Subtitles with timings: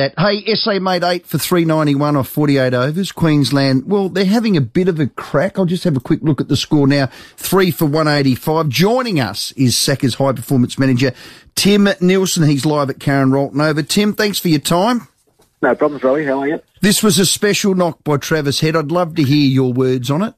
[0.00, 3.12] That hey, SA made eight for three ninety one off forty eight overs.
[3.12, 5.58] Queensland, well, they're having a bit of a crack.
[5.58, 7.10] I'll just have a quick look at the score now.
[7.36, 8.70] Three for one eighty five.
[8.70, 11.12] Joining us is SACA's high performance manager
[11.54, 12.44] Tim Nielsen.
[12.44, 13.82] He's live at Karen Rolton Oval.
[13.82, 15.06] Tim, thanks for your time.
[15.60, 16.24] No problems, Robbie.
[16.24, 16.62] How are you?
[16.80, 18.76] This was a special knock by Travis Head.
[18.76, 20.34] I'd love to hear your words on it.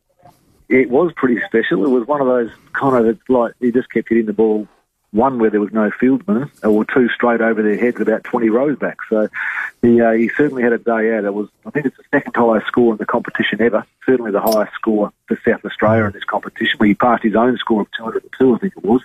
[0.70, 1.84] It was pretty special.
[1.84, 4.66] It was one of those kind of like he just kept hitting the ball
[5.12, 8.78] one where there was no fieldsman, or two straight over their heads about 20 rows
[8.78, 8.96] back.
[9.08, 9.28] So
[9.82, 11.24] he, uh, he certainly had a day out.
[11.24, 14.40] It was, I think it's the second highest score in the competition ever, certainly the
[14.40, 18.54] highest score for South Australia in this competition, he passed his own score of 202,
[18.54, 19.02] I think it was.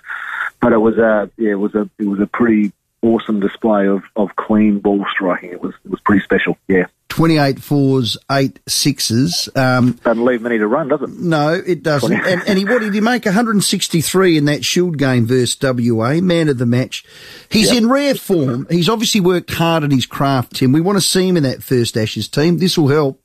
[0.60, 4.02] But it was, uh, yeah, it was a, it was a pretty awesome display of,
[4.16, 5.50] of clean ball striking.
[5.50, 6.86] It was, it was pretty special, yeah.
[7.08, 9.48] 28 fours, 8 sixes.
[9.56, 11.10] Um, Doesn't leave many to run, does it?
[11.10, 12.12] No, it doesn't.
[12.12, 13.24] and, and he, what did he make?
[13.24, 17.04] 163 in that Shield game versus WA, man of the match.
[17.50, 17.78] He's yep.
[17.78, 18.66] in rare form.
[18.70, 20.72] He's obviously worked hard at his craft, Tim.
[20.72, 22.58] We want to see him in that first Ashes team.
[22.58, 23.20] This will help.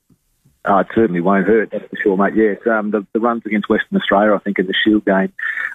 [0.66, 2.34] Oh, it certainly won't hurt, that's for sure, mate.
[2.34, 5.30] Yes, um, the, the, runs against Western Australia, I think, in the Shield game,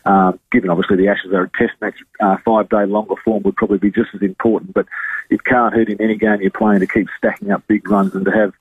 [0.05, 3.55] um, given obviously the Ashes are a test match, uh, five day longer form would
[3.55, 4.88] probably be just as important, but
[5.30, 8.25] it can't hurt in any game you're playing to keep stacking up big runs and
[8.25, 8.53] to have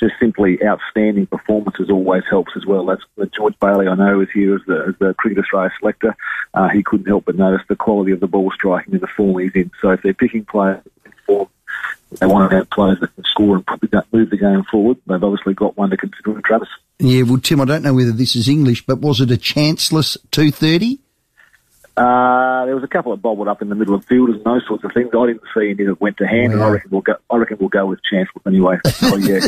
[0.00, 2.86] just simply outstanding performances always helps as well.
[2.86, 6.16] That's George Bailey, I know, is here as the, as the Cricket Australia selector.
[6.54, 9.38] Uh, he couldn't help but notice the quality of the ball striking and the form
[9.38, 9.70] he's in.
[9.80, 10.92] So if they're picking players in
[12.18, 14.96] they want to have players that can score and probably move the game forward.
[15.06, 16.68] They've obviously got one to consider in Travis.
[16.98, 20.16] Yeah, well, Tim, I don't know whether this is English, but was it a chanceless
[20.32, 20.98] 230?
[21.96, 24.64] Uh, there was a couple that bobbled up in the middle of fielders and those
[24.68, 25.10] sorts of things.
[25.12, 27.16] I didn't see any that went to hand, and I reckon we'll go.
[27.28, 28.78] I reckon we'll go with Chancellor anyway.
[29.02, 29.40] Oh, yeah.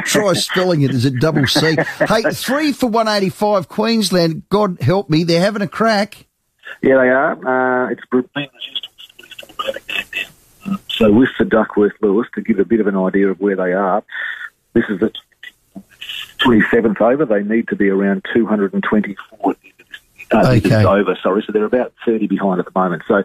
[0.04, 0.90] Try spelling it.
[0.90, 1.76] Is it double C?
[1.76, 3.68] hey, three for one eighty five.
[3.68, 4.48] Queensland.
[4.48, 6.26] God help me, they're having a crack.
[6.82, 7.86] Yeah, they are.
[7.86, 8.28] Uh, it's been
[10.98, 13.72] so with the Duckworth Lewis, to give a bit of an idea of where they
[13.72, 14.02] are,
[14.72, 15.12] this is the
[16.40, 17.24] 27th over.
[17.24, 19.54] They need to be around 224
[20.30, 20.84] uh, okay.
[20.84, 21.16] over.
[21.22, 23.02] Sorry, so they're about 30 behind at the moment.
[23.06, 23.22] So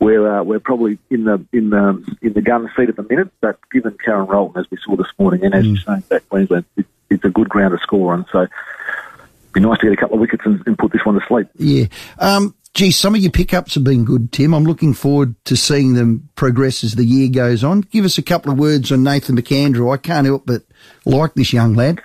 [0.00, 3.30] we're uh, we're probably in the in the in the gun seat at the minute.
[3.40, 5.74] But given Karen Rolton, as we saw this morning, and as mm.
[5.74, 8.26] you're saying, back Queensland, it, it's a good ground to score on.
[8.30, 11.16] So it'd be nice to get a couple of wickets and, and put this one
[11.16, 11.48] to sleep.
[11.56, 11.86] Yeah.
[12.18, 14.54] Um, Gee, some of your pickups have been good, Tim.
[14.54, 17.80] I'm looking forward to seeing them progress as the year goes on.
[17.80, 19.92] Give us a couple of words on Nathan McAndrew.
[19.92, 20.62] I can't help but
[21.04, 22.00] like this young lad.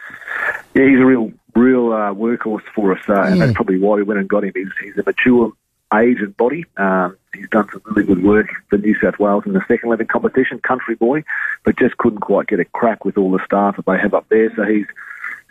[0.74, 3.28] Yeah, he's a real, real uh, workhorse for us, uh, yeah.
[3.28, 4.53] and that's probably why we went and got him.
[4.56, 5.51] He's, he's a mature
[5.94, 6.66] age and body.
[6.78, 10.07] Um, he's done some really good work for New South Wales in the second eleven
[10.07, 11.24] competition, country boy,
[11.63, 14.28] but just couldn't quite get a crack with all the staff that they have up
[14.30, 14.51] there.
[14.56, 14.88] So he's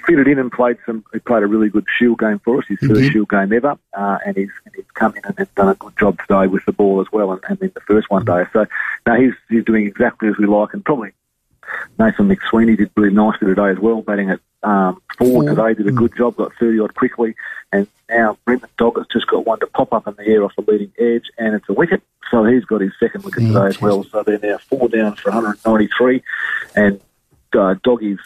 [0.06, 1.04] fitted in and played some.
[1.12, 3.08] He played a really good Shield game for us, his 1st mm-hmm.
[3.10, 5.96] Shield game ever, uh, and he's and he's come in and has done a good
[5.98, 8.44] job today with the ball as well, and, and in the first one day.
[8.52, 8.66] So
[9.06, 11.12] now he's he's doing exactly as we like, and probably
[11.98, 15.92] Nathan McSweeney did really nicely today as well, batting at um, four today, did a
[15.92, 17.34] good job, got 30 odd quickly,
[17.72, 20.62] and now Brendan Doggett's just got one to pop up in the air off the
[20.62, 22.02] leading edge, and it's a wicket.
[22.30, 24.04] So he's got his second wicket today as well.
[24.04, 26.22] So they're now four down for 193,
[26.76, 27.00] and
[27.54, 28.20] uh, Doggy's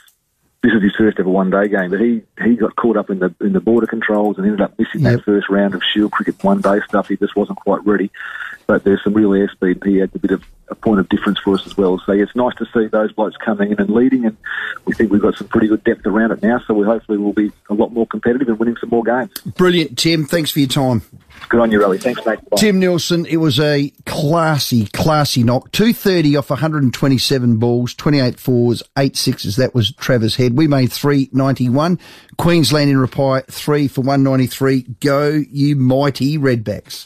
[0.62, 3.18] this is his first ever one day game, but he, he got caught up in
[3.20, 5.18] the in the border controls and ended up missing yep.
[5.18, 7.08] that first round of Shield cricket one day stuff.
[7.08, 8.10] He just wasn't quite ready.
[8.66, 9.84] But there's some real airspeed.
[9.86, 12.00] He had a bit of a point of difference for us as well.
[12.04, 14.36] So it's nice to see those blokes coming in and leading, and
[14.84, 16.60] we think we've got some pretty good depth around it now.
[16.66, 19.30] So we hopefully will be a lot more competitive and winning some more games.
[19.56, 20.24] Brilliant, Tim.
[20.24, 21.02] Thanks for your time.
[21.48, 21.98] Good on you, Rally.
[21.98, 22.38] Thanks, mate.
[22.50, 22.56] Bye.
[22.56, 25.70] Tim Nielsen, it was a classy, classy knock.
[25.72, 29.56] 230 off 127 balls, 28 fours, 8 sixes.
[29.56, 30.56] That was Travis Head.
[30.56, 32.00] We made 391.
[32.38, 34.82] Queensland in reply, 3 for 193.
[35.00, 37.04] Go, you mighty Redbacks.